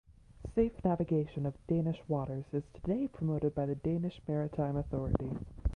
Safe 0.55 0.83
navigation 0.83 1.45
of 1.45 1.53
Danish 1.67 2.01
waters 2.07 2.45
is 2.53 2.63
today 2.73 3.07
promoted 3.07 3.53
by 3.53 3.67
the 3.67 3.75
Danish 3.75 4.19
Maritime 4.27 4.75
Authority. 4.75 5.29